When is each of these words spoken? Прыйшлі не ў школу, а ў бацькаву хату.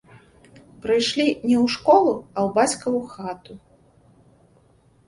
Прыйшлі 0.85 1.25
не 1.49 1.57
ў 1.59 1.75
школу, 1.75 2.13
а 2.17 2.37
ў 2.47 2.49
бацькаву 2.57 3.05
хату. 3.13 3.61